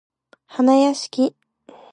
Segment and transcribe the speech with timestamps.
[0.47, 1.35] はなやしき